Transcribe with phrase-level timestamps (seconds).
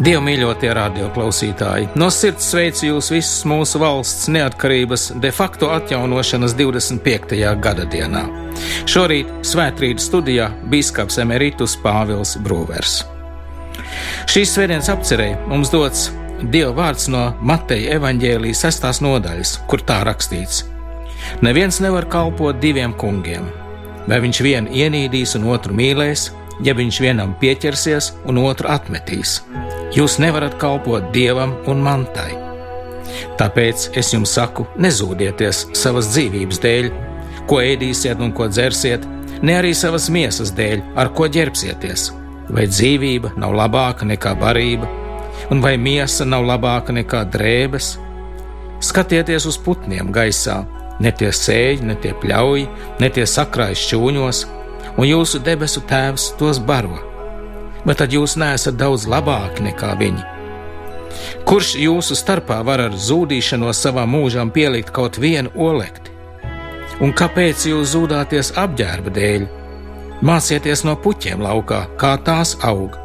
[0.00, 7.36] Dievu mīļotie radioklausītāji, no sirds sveicu jūs visus mūsu valsts neatkarības de facto atjaunošanas 25.
[7.60, 8.22] gada dienā.
[8.88, 13.02] Šorīt svētkrītas studijā biskups Emeritus Pāvils Brūvers.
[14.30, 16.08] Šīs svētdienas apcerē mums dots
[16.40, 20.62] Dieva vārds no Mateja evaņģēlijas sestās nodaļas, kur tā rakstīts:
[21.44, 23.52] Neviens nevar kalpot diviem kungiem,
[24.08, 26.30] vai viņš vienu ienīdīs un otru mīlēs,
[26.64, 29.42] ja viņš vienam pieķersies un otru atmetīs.
[29.90, 32.30] Jūs nevarat kalpot dievam un mantai.
[33.40, 36.86] Tāpēc es jums saku, nezūdieties savas dzīvības dēļ,
[37.50, 39.02] ko ēdīsiet un ko dzersiet,
[39.42, 42.06] ne arī savas miesas dēļ, ar ko ģērbsieties.
[42.54, 44.86] Vai dzīvība nav labāka nekā barība,
[45.50, 47.96] un vai miesa nav labāka nekā drēbes?
[48.86, 50.62] Skatieties uz putniem gaisā,
[51.02, 52.66] ne tie sēž, ne tie pļauj,
[53.02, 54.48] ne tie sakrājas šķūņos,
[54.96, 57.09] un jūsu debesu tēvs tos baro
[57.86, 60.26] bet tad jūs neesat daudz labāki nekā viņi.
[61.48, 66.12] Kurš jūsu starpā var ar zudīšanos savam mūžam pielikt kaut vienu olekti?
[67.00, 69.46] Un kāpēc jūs zudāties apģērba dēļ?
[70.26, 72.98] Mācieties no puķiem laukā, kā tās aug.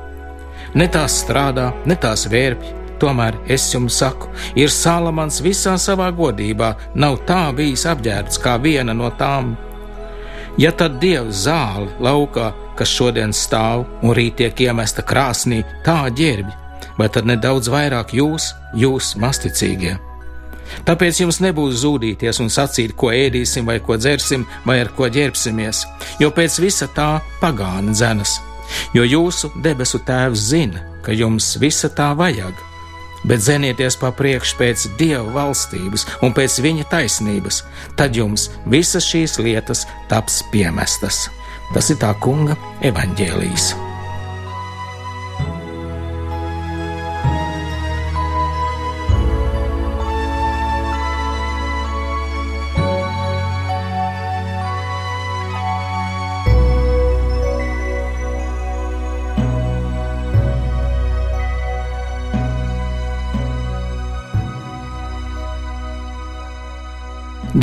[0.76, 4.28] Ne tās strādā, ne tās vērpj, tomēr es jums saku,
[4.59, 9.53] ir Salamans visā savā godībā, nav tā bijis apģērbts kā viena no tām.
[10.59, 16.52] Ja tad Dievs zāli laukā kas šodien stāv un rīt tiek iemesta krāsnī, tā ģērbj,
[17.00, 19.95] vai tad nedaudz vairāk jūs, jūs masticīgie.
[20.86, 25.84] Tāpēc jums nebūs zudīties un sacīt, ko ēdīsim, vai ko dzersim, vai ar ko ģērbsimies,
[26.22, 27.09] jo pēc visa tā
[27.41, 28.40] pagāna dzenas,
[28.97, 32.58] jo jūsu debesu tēvs zina, ka jums visa tā vajag.
[33.25, 37.64] Bet zenieties pa priekšu pēc Dieva valstības un pēc Viņa taisnības,
[37.97, 41.25] tad jums visas šīs lietas taps piemestas.
[41.74, 43.84] Tas ir tā kunga evaņģēlijs.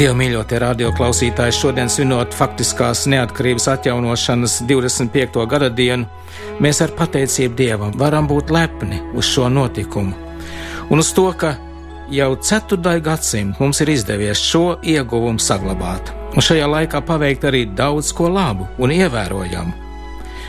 [0.02, 5.36] Dievu mīļotie radioklausītāji, šodien svinot faktiskās neatkarības atjaunošanas 25.
[5.46, 6.08] gada dienu,
[6.58, 10.16] mēs ar pateicību Dievam varam būt lepni uz šo notikumu
[10.90, 11.52] un uz to, ka
[12.10, 18.10] jau ceturdaļu gadsimtu mums ir izdevies šo ieguvumu saglabāt, un šajā laikā paveikt arī daudz
[18.10, 19.76] ko labu un ievērojamu.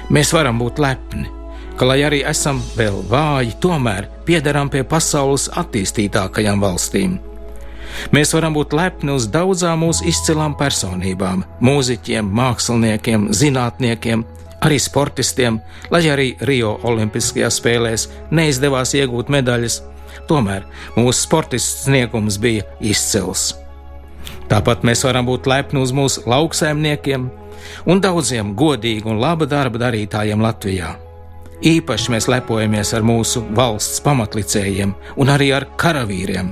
[0.10, 1.28] Mēs varam būt lepni,
[1.78, 7.20] ka, lai arī esam vēl vāji, tomēr piederam pie pasaules attīstītākajām valstīm.
[8.14, 14.24] Mēs varam būt lepni uz daudzām mūsu izcilām personībām- mūziķiem, māksliniekiem, zinātniekiem,
[14.62, 15.60] arī sportistiem,
[15.92, 19.82] lai arī Rio Olimpiskajās spēlēs neizdevās iegūt medaļas,
[20.28, 20.64] tomēr
[20.96, 23.54] mūsu sportists sniegums bija izcils.
[24.50, 27.30] Tāpat mēs varam būt lepni uz mūsu lauksaimniekiem
[27.86, 30.96] un daudziem godīgu un laba darba darītājiem Latvijā.
[31.64, 36.52] Īpaši mēs lepojamies ar mūsu valsts pamatlicējiem un arī ar karavīriem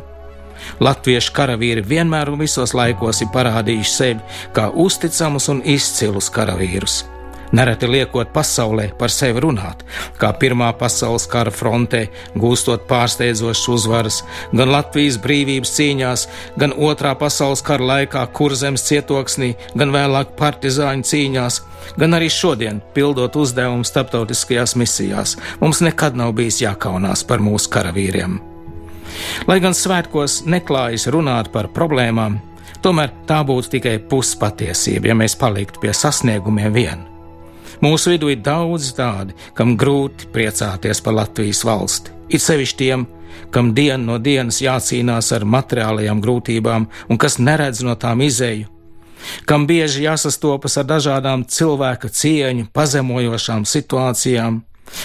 [0.79, 7.01] Latviešu karavīri vienmēr un visos laikos ir parādījuši sevi kā uzticamus un izcilus karavīrus.
[7.51, 9.83] Nereti liekot pasaulē par sevi runāt,
[10.19, 12.05] kā Pirmā pasaules kara frontē,
[12.39, 14.19] gūstot pārsteidzošas uzvaras,
[14.55, 16.23] gan Latvijas brīvības cīņās,
[16.61, 21.59] gan Otrā pasaules kara laikā kurzemes cietoksnī, gan vēlāk partizāņu cīņās,
[21.99, 25.35] gan arī šodien, pildot uzdevumu starptautiskajās misijās.
[25.59, 28.39] Mums nekad nav bijis jākaunās par mūsu karavīriem.
[29.47, 32.39] Lai gan svētkos neklājas runāt par problēmām,
[32.83, 37.07] tomēr tā būtu tikai puspatiesība, ja mēs paliktu pie sasniegumiem vien.
[37.81, 42.13] Mūsu vidū ir daudz tādi, kam grūti priecāties par Latvijas valsti.
[42.29, 43.07] It sevišķi tiem,
[43.51, 48.69] kam dienu no dienas jācīnās ar materiālajām grūtībām un kas neredz no tām izēju,
[49.49, 54.61] kam bieži jāsastopas ar dažādām cilvēka cieņu pazemojošām situācijām,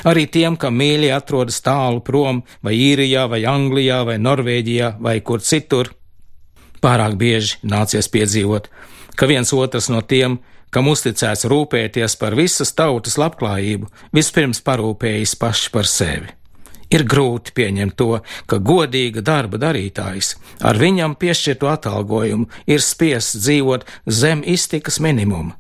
[0.09, 5.43] Arī tiem, kam mīļi atrodas tālu prom, vai īrijā, vai Anglijā, vai Norvēģijā, vai kur
[5.45, 5.93] citur,
[6.83, 8.69] pārāk bieži nācies piedzīvot,
[9.17, 10.39] ka viens otrs no tiem,
[10.71, 16.33] kam uzticēts rūpēties par visas tautas labklājību, vispirms parūpējas paši par sevi.
[16.93, 23.89] Ir grūti pieņemt to, ka godīga darba darītājs ar viņam piešķirto atalgojumu ir spiests dzīvot
[24.07, 25.57] zem iztikas minimuma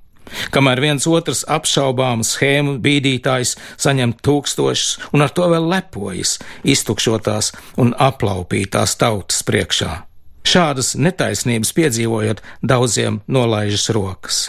[0.54, 6.36] Kamēr viens otrs apšaubām schēmu bīdītājs saņem tūkstošus un ar to vēl lepojas,
[6.66, 10.02] iztukšotās un aplaupītās tautas priekšā.
[10.46, 14.44] Šādas netaisnības piedzīvojot, daudziem nolaižas rokas.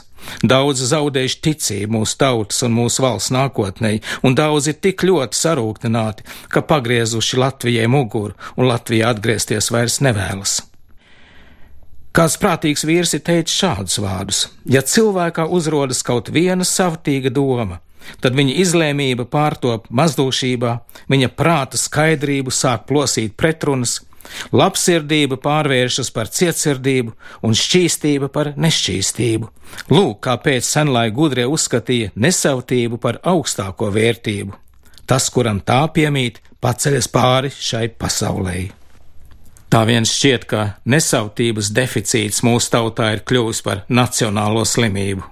[0.46, 3.94] Daudzi zaudējuši ticību mūsu tautas un mūsu valsts nākotnē,
[4.28, 10.60] un daudzi ir tik ļoti sarūktināti, ka pagriezuši Latvijai muguru, un Latvija atgriezties vairs nevēlas.
[12.18, 17.78] Kāds prātīgs vīrs ir teicis šādus vārdus: Ja cilvēkā uzrodas kaut viena savtīga doma,
[18.24, 20.72] tad viņa izlēmība pārtop mazdūšībā,
[21.14, 24.00] viņa prāta skaidrību sāk plosīt pretrunas,
[24.50, 27.14] labsirdība pārvēršas par cietsirdību
[27.46, 29.52] un šķīstība par nešķīstību.
[29.94, 34.58] Lūk, kāpēc senlai gudrie uzskatīja nesavtību par augstāko vērtību.
[35.06, 38.58] Tas, kuram tā piemīt, paceļas pāri šai pasaulē.
[39.68, 45.26] Tā viens šķiet, ka nesautības deficīts mūsu tautā ir kļuvis par nacionālo slimību.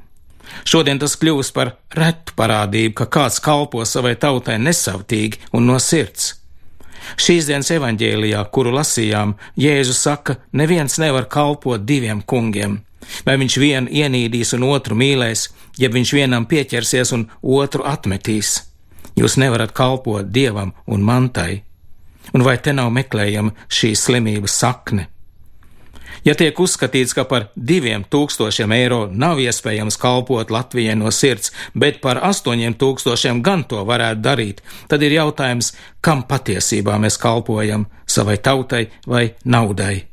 [0.68, 6.34] Šodien tas kļūst par retu parādību, ka kāds kalpo savai tautai nesautīgi un no sirds.
[7.22, 12.80] Šīs dienas evaņģēlijā, kuru lasījām, Jēzus saka, neviens nevar kalpot diviem kungiem.
[13.26, 18.58] Vai viņš vienu ienīdīs un otru mīlēs, ja viņš vienam pieķersies un otru atmetīs.
[19.16, 21.62] Jūs nevarat kalpot dievam un mantai
[22.36, 25.08] un vai te nav meklējama šī slimības sakne?
[26.26, 32.00] Ja tiek uzskatīts, ka par diviem tūkstošiem eiro nav iespējams kalpot Latvijai no sirds, bet
[32.02, 37.86] par astoņiem tūkstošiem gan to varētu darīt, tad ir jautājums, kam patiesībā mēs kalpojam-
[38.16, 40.06] savai tautai vai naudai?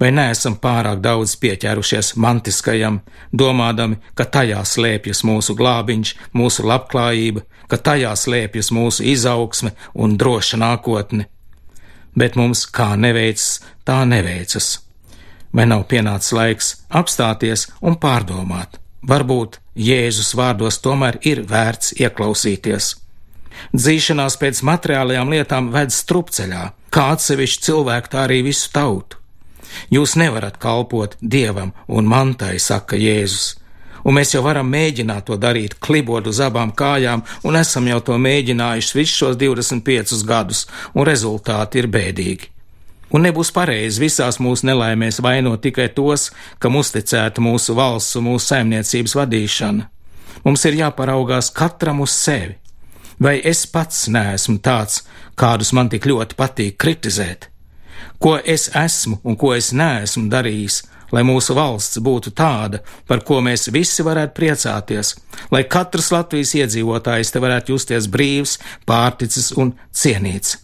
[0.00, 3.02] Vai neesam pārāk daudz pieķērušies mantiskajam,
[3.32, 10.56] domādami, ka tajā slēpjas mūsu glābiņš, mūsu labklājība, ka tajā slēpjas mūsu izaugsme un droša
[10.56, 11.26] nākotne?
[12.16, 14.78] Bet mums kā neveicas, tā neveicas.
[15.52, 18.78] Vai nav pienācis laiks apstāties un pārdomāt?
[19.06, 22.94] Varbūt Jēzus vārdos tomēr ir vērts ieklausīties.
[23.74, 26.64] Dzīšanās pēc materiālajām lietām ved strupceļā,
[26.94, 29.18] kā atsevišķi cilvēku, tā arī visu tautu.
[29.90, 33.60] Jūs nevarat kalpot dievam un mantai, saka Jēzus
[34.04, 38.16] un mēs jau varam mēģināt to darīt, klibot uz abām kājām, un esam jau to
[38.20, 42.50] mēģinājuši visus šos 25 gadus, un rezultāti ir bēdīgi.
[43.10, 46.28] Un nebūs pareizi visās mūsu nelaimēs vainot tikai tos,
[46.62, 49.88] kam uzticēta mūsu valsts un mūsu saimniecības vadīšana.
[50.44, 52.54] Mums ir jāparaugās katram uz sevi.
[53.20, 55.02] Vai es pats neesmu tāds,
[55.36, 57.50] kādus man tik ļoti patīk kritizēt?
[58.22, 60.78] Ko es esmu un ko es neesmu darījis,
[61.14, 65.14] lai mūsu valsts būtu tāda, par ko mēs visi varētu priecāties,
[65.50, 70.58] lai katrs Latvijas iedzīvotājs te varētu justies brīvs, pārticis un cienīts.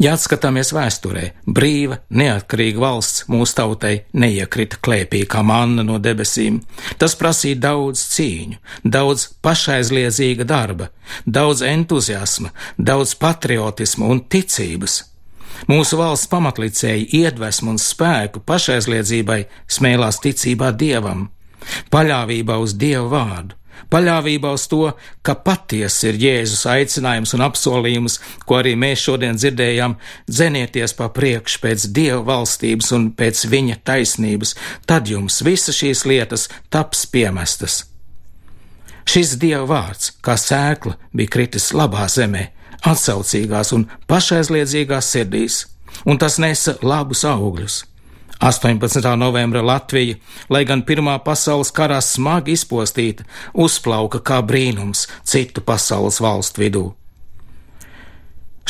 [0.00, 6.62] Ja atskatāmies vēsturē, brīva, neatkarīga valsts mūsu tautai neiekrita klēpī kā manna no debesīm.
[6.96, 8.56] Tas prasīja daudz cīņu,
[8.96, 10.88] daudz pašaizliedzīga darba,
[11.28, 15.02] daudz entuziasma, daudz patriotisma un ticības.
[15.68, 21.28] Mūsu valsts pamatlicēji iedvesmu un spēku pašaizliedzībai smēlās ticībā dievam,
[21.92, 23.56] paļāvībā uz dievu vārdu,
[23.92, 24.92] paļāvībā uz to,
[25.22, 29.96] ka patiesi ir Jēzus aicinājums un apsolījums, ko arī mēs šodien dzirdējām,
[30.30, 34.54] dzenieties pa priekšu pēc Dieva valstības un pēc viņa taisnības,
[34.86, 37.84] tad jums visas šīs lietas taps piemestas.
[39.10, 42.50] Šis Dieva vārds, kā sēkla, bija kritis labā zemē,
[42.86, 45.64] atsaucīgās un pašaizliedzīgās sirdīs,
[46.06, 47.84] un tas nesa labus augļus.
[48.40, 49.16] 18.
[49.20, 50.16] novembra Latvija,
[50.48, 56.86] lai gan Pirmā pasaules karā smagi izpostīta, uzplauka kā brīnums citu pasaules valstu vidū.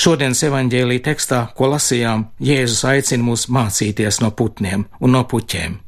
[0.00, 5.78] Šodienas evaņģēlīja tekstā, ko lasījām, Jēzus aicina mūs mācīties no putniem un no puķiem.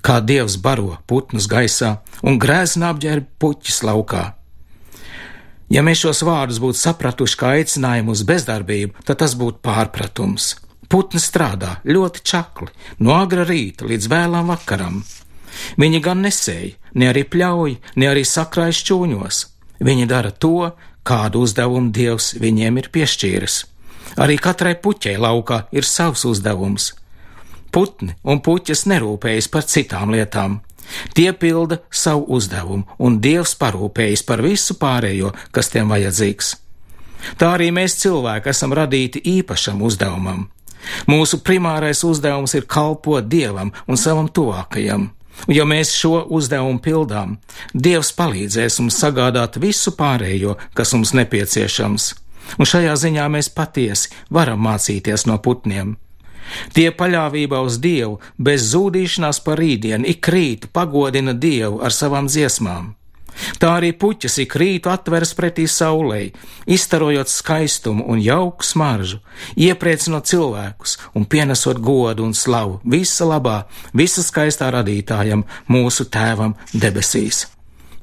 [0.00, 4.37] Kā Dievs baro putnus gaisā un grēzna apģērb puķis laukā,
[5.68, 10.54] Ja mēs šos vārdus būtu sapratuši kā aicinājumu uz bezdarbību, tad tas būtu pārpratums.
[10.88, 12.70] Putni strādā ļoti čakli,
[13.04, 15.02] no agra rīta līdz vēlam vakaram.
[15.76, 19.40] Viņi gan nesēja, ne arī pļauj, ne arī sakrāj šķūņos.
[19.84, 20.70] Viņi dara to,
[21.04, 23.58] kādu uzdevumu Dievs viņiem ir piešķīris.
[24.16, 26.94] Arī katrai puķei laukā ir savs uzdevums.
[27.68, 30.62] Putni un puķis nerūpējas par citām lietām.
[31.14, 36.54] Tie pilda savu uzdevumu, un Dievs parūpējas par visu pārējo, kas tiem vajadzīgs.
[37.38, 40.46] Tā arī mēs cilvēki esam radīti īpašam uzdevumam.
[41.10, 45.10] Mūsu primārais uzdevums ir kalpot Dievam un savam tuvākajam.
[45.46, 47.36] Ja mēs šo uzdevumu pildām,
[47.74, 52.08] Dievs palīdzēs mums sagādāt visu pārējo, kas mums nepieciešams.
[52.58, 55.96] Un šajā ziņā mēs patiesi varam mācīties no putniem.
[56.76, 62.94] Tie paļāvībā uz Dievu, bez zūdīšanās par rītdienu, ik rītu pagodina Dievu ar savām dziesmām.
[63.58, 66.32] Tā arī puķis ik rītu atveras pretī saulei,
[66.66, 69.20] izstarojot skaistumu un jauku smaržu,
[69.54, 73.60] iepriecinot cilvēkus un pienesot godu un slavu visa labā,
[73.94, 77.46] visa skaistā radītājam, mūsu tēvam debesīs.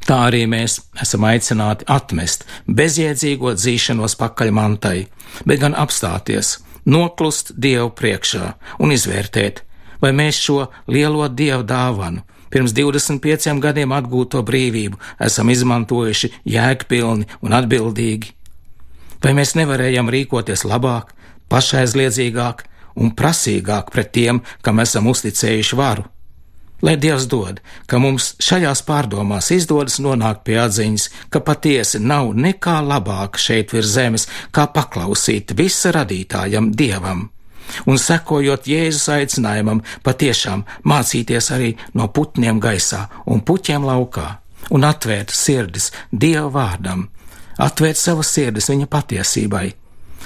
[0.06, 5.08] Tā arī mēs esam aicināti atmest bezjēdzīgo dzīšanos pakaļ mantai,
[5.50, 9.62] bet gan apstāties, noklust Dievu priekšā un izvērtēt,
[10.02, 12.24] vai mēs šo lielo Dievu dāvanu,
[12.54, 18.32] pirms 25 gadiem atgūto brīvību esam izmantojuši jēgpilni un atbildīgi?
[19.24, 21.16] Vai mēs nevarējam rīkoties labāk,
[21.50, 22.66] pašaizliedzīgāk
[23.02, 26.06] un prasīgāk pret tiem, kam esam uzticējuši varu?
[26.86, 32.76] Lai Dievs dod, ka mums šajās pārdomās izdodas nonākt pie atziņas, ka patiesi nav nekā
[32.86, 37.32] labāka šeit virs zemes, kā paklausīt visa radītājam Dievam.
[37.90, 44.28] Un sekojot Jēzus aicinājumam, patiešām mācīties arī no putniem gaisā un puķiem laukā,
[44.70, 47.08] un atvērt sirdis Dieva vārdam,
[47.58, 49.72] atvērt savas sirdis viņa patiesībai,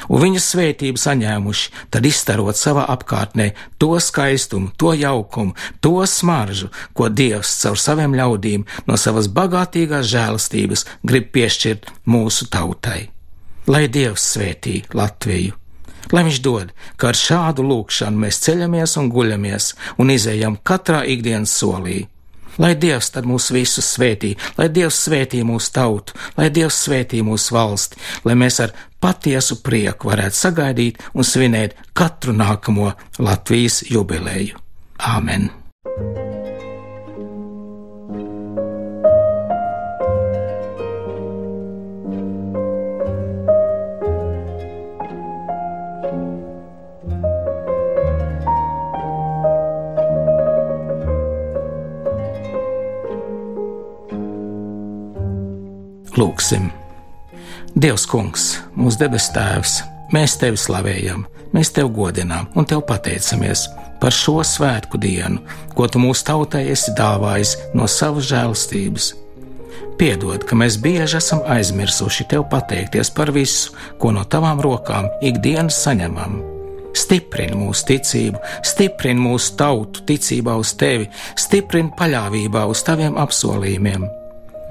[0.08, 3.51] un viņas svētību saņēmuši, tad izstarot savā apkārtnē
[3.82, 10.86] to skaistumu, to jaukumu, to smaržu, ko Dievs caur saviem ļaudīm no savas bagātīgās žēlastības
[11.03, 13.10] grib piešķirt mūsu tautai.
[13.70, 15.60] Lai Dievs svētī Latviju!
[16.15, 21.53] lai viņš dod, ka ar šādu lūkšanu mēs ceļamies un guļamies un izējam katrā ikdienas
[21.53, 22.08] solī.
[22.58, 27.56] Lai Dievs tad mūs visus svētī, lai Dievs svētī mūsu tautu, lai Dievs svētī mūsu
[27.56, 34.60] valsti, lai mēs ar patiesu prieku varētu sagaidīt un svinēt katru nākamo Latvijas jubileju.
[35.00, 35.50] Āmen!
[56.50, 56.72] Lūksim!
[57.77, 59.74] Dievs, Kungs, mūsu debes Tēvs,
[60.10, 63.68] mēs Tevi slavējam, mēs Tevi godinām un Tev pateicamies
[64.01, 65.44] par šo svētku dienu,
[65.77, 69.12] ko Tu mūsu tautai esi dāvājis no savas žēlstības.
[70.01, 75.77] Piedod, ka mēs bieži esam aizmirsuši Tev pateikties par visu, ko no Tavām rokām ikdienas
[75.86, 76.39] saņemam.
[76.98, 84.15] Stiprini mūsu ticību, stiprini mūsu tautu ticībā uz Tevi, stiprini paļāvībā uz Taviem apsolījumiem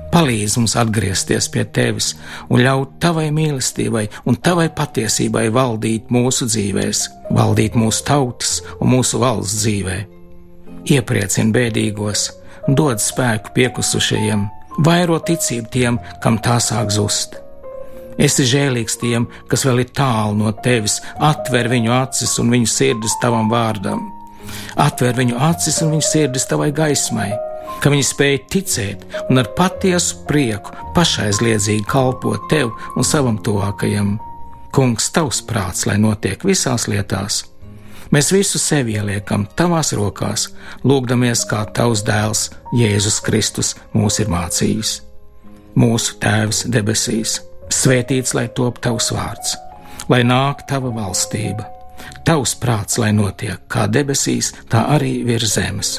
[0.08, 2.14] Palīdz mums atgriezties pie tevis
[2.48, 7.02] un ļaut tavai mīlestībai un tavai patiesībai valdīt mūsu dzīvēs,
[7.36, 9.98] valdīt mūsu tautas un mūsu valsts dzīvē.
[10.88, 12.22] Iepriecini bēdīgos,
[12.68, 14.46] dod spēku piekusušajiem,
[14.86, 17.36] vairo ticību tiem, kam tā sāk zust.
[18.18, 23.18] Esi žēlīgs tiem, kas vēl ir tālu no tevis, atver viņu acis un viņu sirdis
[23.22, 24.00] tavam vārdam,
[24.80, 27.28] atver viņu acis un viņu sirdis tavai gaismai
[27.82, 34.16] ka viņi spēja ticēt un ar patiesu prieku pašaizliedzīgi kalpot tev un savam tuvākajam.
[34.74, 37.42] Kungs, tavs prāts, lai notiek visās lietās.
[38.12, 40.48] Mēs visu sevi ieliekam tavās rokās,
[40.84, 44.94] lūgdamies, kā tavs dēls Jēzus Kristus mūs ir mācījis.
[45.78, 47.38] Mūsu Tēvs debesīs,
[47.72, 49.54] svētīts lai top tavs vārds,
[50.08, 51.68] lai nāk tava valstība,
[52.26, 55.98] tavs prāts, lai notiek kā debesīs, tā arī virs zemes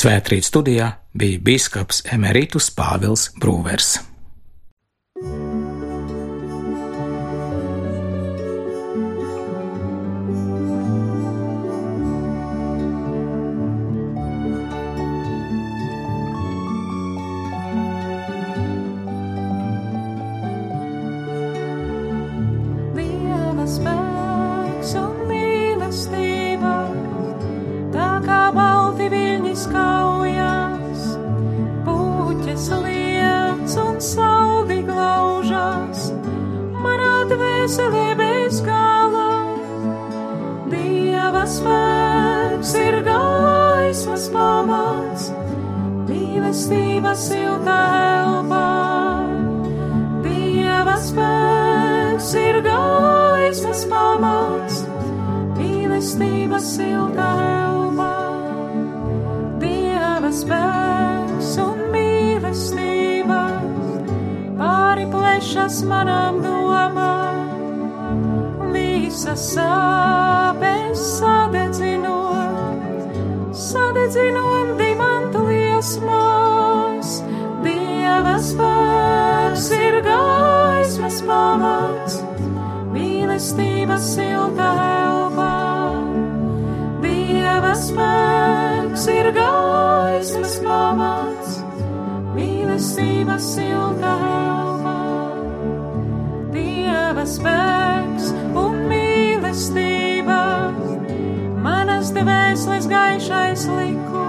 [0.00, 3.98] Svētrīt studijā bija biskups Emerītus Pāvils Brūvers.
[56.00, 58.12] Mīlestība silta elpā.
[59.60, 63.40] Dieva spēks un mīlestība
[64.56, 67.36] pāri plešas manām domām
[68.72, 72.48] visas sāpes sadedzinot,
[73.52, 77.20] sadedzinot dimantu liesmās.
[77.60, 82.22] Dieva spēks ir gaismas pamats,
[82.96, 85.29] mīlestības silta elpā.
[87.70, 91.60] Spēks ir gaismas pamats,
[92.34, 94.96] mīlestības silta elpā.
[96.52, 98.30] Dieva spēks
[99.50, 100.40] mīlestība,
[101.64, 104.19] manas dvēseles gaišais likums,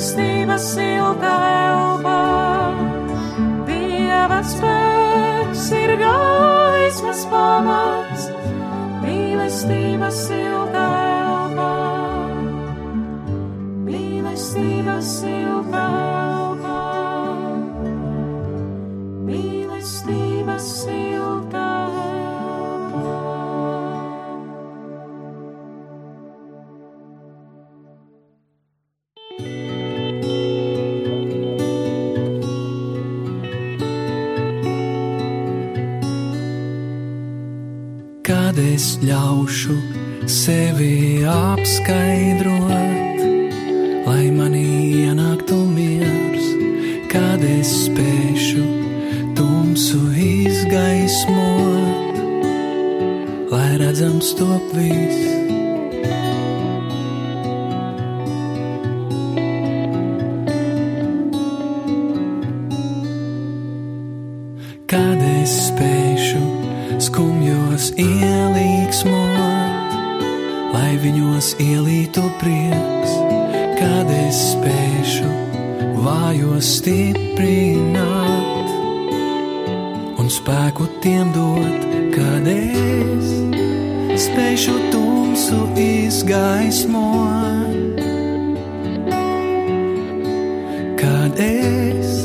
[0.00, 2.20] mīlestības silta elpā.
[3.68, 8.30] Dieva spēks ir gaismas pamats,
[9.04, 11.68] mīlestības silta elpā,
[13.84, 15.49] mīlestības silta elpā,
[38.60, 39.72] Kad es ļaušu
[40.28, 43.22] sevi apskaidrot,
[44.04, 46.44] lai manī ienāktu miers,
[47.08, 48.66] kad es spēšu
[49.38, 52.20] tumsu izgaismot,
[53.48, 55.09] lai redzams top viss.
[71.40, 73.12] Lai viņos ielītu prieks,
[73.78, 75.24] kad es spēšu
[76.04, 78.68] vājos stiprināt
[80.20, 83.24] un spēku tiem dot, kad es
[84.20, 87.00] spēšu tumsu izgaismot,
[91.00, 92.20] kad es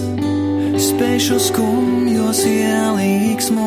[0.90, 3.64] spēšu skumjos ielīgsmot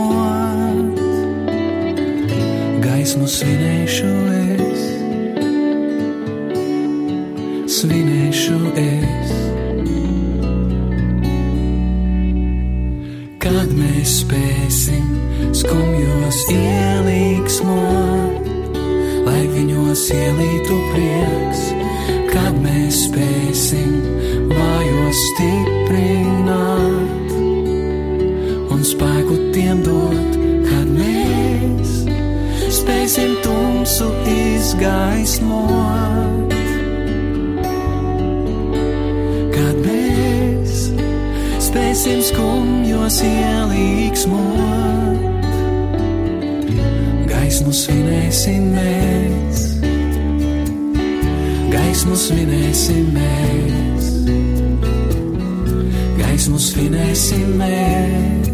[2.85, 4.48] gaismu svinēšu es,
[7.79, 9.33] svinēšu es.
[13.39, 15.05] Kad mēs spēsim
[15.55, 18.49] skumjos ielīgsmot,
[19.29, 21.63] lai viņos ielītu prieks,
[22.33, 23.95] kad mēs spēsim
[24.51, 27.31] vājos stiprināt
[28.75, 30.35] un spēku tiem dot,
[30.67, 31.95] kad mēs
[32.81, 36.38] spēsim tumsu izgaismot.
[41.99, 44.37] Spēsim skumjos ielīgsmot,
[47.27, 49.65] gaismu svinēsim mēs,
[51.73, 54.13] gaismu svinēsim mēs,
[56.21, 58.48] gaismu svinēsim mēs,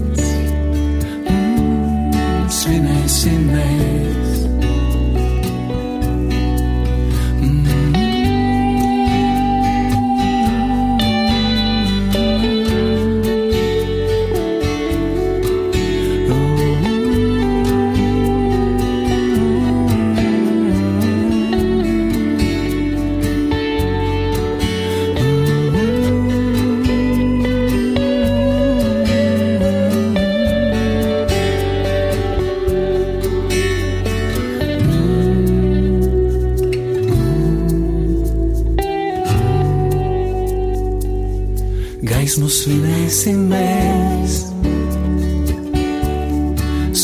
[43.95, 44.35] mēs,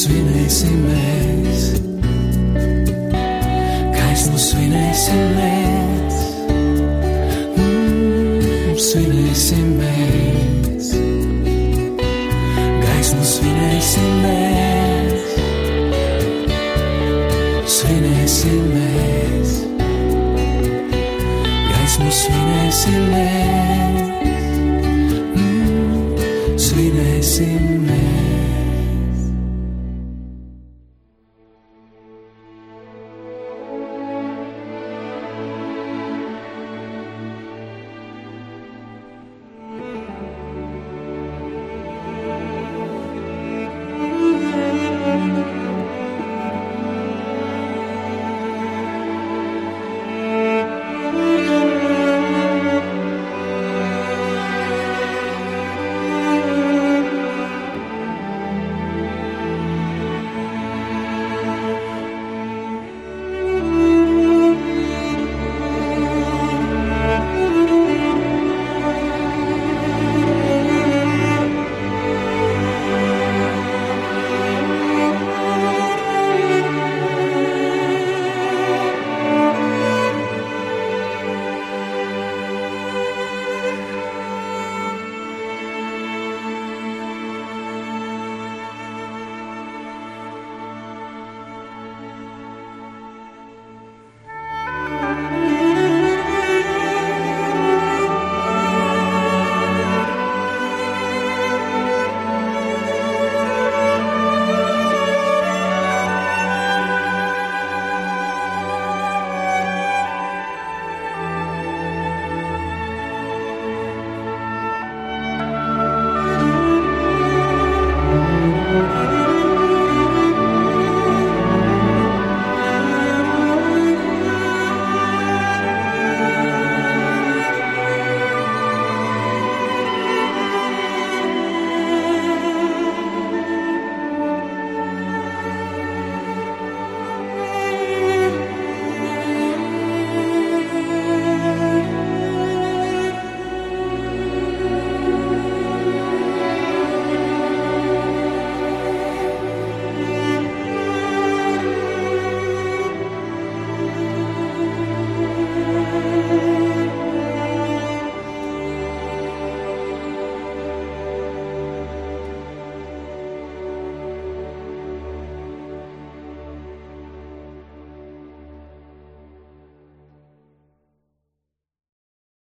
[0.00, 1.66] svinēsim mēs,
[3.96, 6.18] gaismu svinēsim mēs,
[7.58, 10.90] mm, svinēsim mēs,
[12.86, 15.30] gaismu svinēsim mēs,
[17.78, 19.56] svinēsim mēs,
[21.70, 23.59] gaismu svinēsim mēs
[27.40, 27.69] svinēsim mēs.